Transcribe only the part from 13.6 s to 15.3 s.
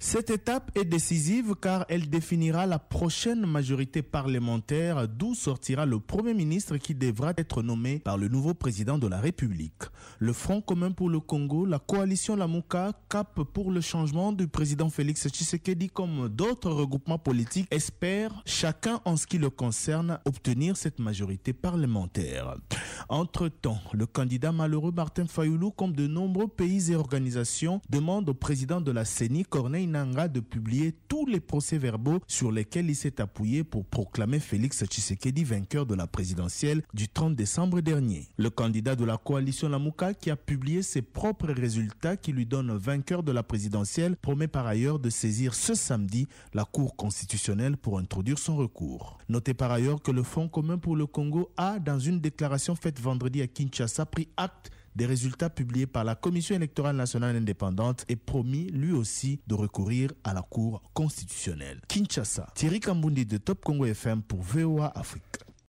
le changement du président Félix